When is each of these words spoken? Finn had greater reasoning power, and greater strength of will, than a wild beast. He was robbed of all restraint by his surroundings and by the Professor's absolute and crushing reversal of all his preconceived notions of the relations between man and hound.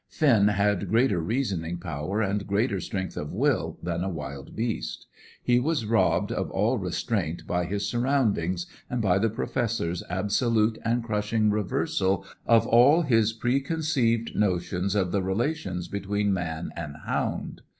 Finn 0.09 0.47
had 0.47 0.89
greater 0.89 1.21
reasoning 1.21 1.77
power, 1.77 2.21
and 2.23 2.47
greater 2.47 2.79
strength 2.79 3.15
of 3.15 3.31
will, 3.31 3.77
than 3.83 4.03
a 4.03 4.09
wild 4.09 4.55
beast. 4.55 5.05
He 5.43 5.59
was 5.59 5.85
robbed 5.85 6.31
of 6.31 6.49
all 6.49 6.79
restraint 6.79 7.45
by 7.45 7.65
his 7.65 7.87
surroundings 7.87 8.65
and 8.89 8.99
by 8.99 9.19
the 9.19 9.29
Professor's 9.29 10.01
absolute 10.09 10.79
and 10.83 11.03
crushing 11.03 11.51
reversal 11.51 12.25
of 12.47 12.65
all 12.65 13.03
his 13.03 13.31
preconceived 13.31 14.35
notions 14.35 14.95
of 14.95 15.11
the 15.11 15.21
relations 15.21 15.87
between 15.87 16.33
man 16.33 16.71
and 16.75 16.95
hound. 17.05 17.61